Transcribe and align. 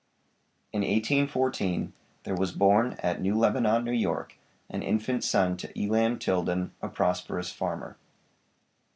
In 0.73 0.81
1814 0.81 1.93
there 2.23 2.33
was 2.33 2.51
born 2.51 2.93
at 3.03 3.21
New 3.21 3.37
Lebanon, 3.37 3.83
New 3.85 3.91
York, 3.91 4.33
an 4.67 4.81
infant 4.81 5.23
son 5.23 5.55
to 5.57 5.79
Elam 5.79 6.17
Tilden, 6.17 6.71
a 6.81 6.89
prosperous 6.89 7.51
farmer. 7.51 7.97